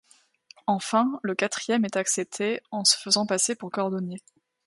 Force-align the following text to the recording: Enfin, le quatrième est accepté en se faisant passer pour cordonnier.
Enfin, 0.65 1.19
le 1.21 1.35
quatrième 1.35 1.85
est 1.85 1.95
accepté 1.95 2.59
en 2.71 2.83
se 2.83 2.97
faisant 2.97 3.27
passer 3.27 3.53
pour 3.53 3.69
cordonnier. 3.69 4.17